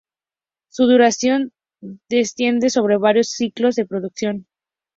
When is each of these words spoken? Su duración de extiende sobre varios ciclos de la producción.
Su 0.69 0.87
duración 0.87 1.51
de 1.79 2.21
extiende 2.21 2.71
sobre 2.71 2.97
varios 2.97 3.29
ciclos 3.29 3.75
de 3.75 3.83
la 3.83 3.87
producción. 3.87 4.47